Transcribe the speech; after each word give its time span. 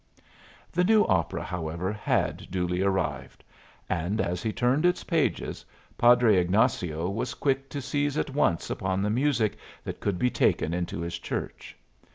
The 0.71 0.83
new 0.83 1.05
opera, 1.05 1.43
however, 1.43 1.93
had 1.93 2.47
duly 2.49 2.81
arrived. 2.81 3.43
And 3.87 4.19
as 4.19 4.41
he 4.41 4.51
turned 4.51 4.83
its 4.83 5.03
pages 5.03 5.63
Padre 5.95 6.37
Ignazio 6.37 7.07
was 7.07 7.35
quick 7.35 7.69
to 7.69 7.81
seize 7.83 8.17
at 8.17 8.31
once 8.33 8.71
upon 8.71 9.03
the 9.03 9.11
music 9.11 9.59
that 9.83 9.99
could 9.99 10.17
be 10.17 10.31
taken 10.31 10.73
into 10.73 11.01
his 11.01 11.19
church. 11.19 11.75